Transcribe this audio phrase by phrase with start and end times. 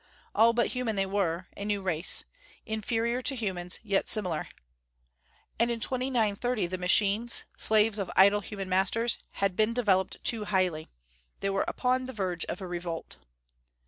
[0.33, 2.23] All but human, they were a new race.
[2.65, 4.47] Inferior to humans, yet similar.
[5.59, 10.87] And in 2930 the machines, slaves of idle human masters, had been developed too highly!
[11.41, 13.17] They were upon the verge of a revolt!